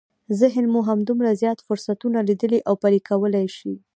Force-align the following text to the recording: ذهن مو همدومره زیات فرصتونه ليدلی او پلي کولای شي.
ذهن 0.39 0.65
مو 0.73 0.79
همدومره 0.89 1.31
زیات 1.41 1.59
فرصتونه 1.67 2.19
ليدلی 2.27 2.59
او 2.67 2.73
پلي 2.81 2.99
کولای 3.09 3.47
شي. 3.57 3.73